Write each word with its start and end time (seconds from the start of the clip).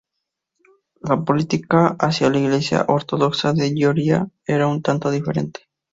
La 1.01 1.15
política 1.23 1.95
hacia 1.99 2.31
la 2.31 2.39
Iglesia 2.39 2.85
Ortodoxa 2.87 3.53
de 3.53 3.71
Georgia 3.75 4.27
era 4.47 4.65
un 4.65 4.81
tanto 4.81 5.11
diferente. 5.11 5.67